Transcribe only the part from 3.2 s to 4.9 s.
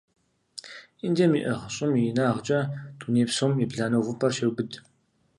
псом ебланэ увыпӀэр щеубыд.